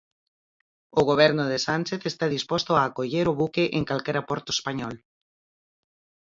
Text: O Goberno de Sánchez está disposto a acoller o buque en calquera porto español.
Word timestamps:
O 0.99 1.01
Goberno 1.09 1.43
de 1.51 1.59
Sánchez 1.67 2.01
está 2.11 2.25
disposto 2.29 2.71
a 2.75 2.85
acoller 2.89 3.25
o 3.33 3.37
buque 3.41 3.63
en 3.77 3.83
calquera 3.89 4.21
porto 4.29 4.49
español. 4.57 4.95